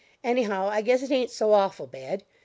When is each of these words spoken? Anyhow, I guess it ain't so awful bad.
Anyhow, 0.23 0.67
I 0.69 0.81
guess 0.81 1.03
it 1.03 1.11
ain't 1.11 1.29
so 1.29 1.53
awful 1.53 1.85
bad. 1.85 2.23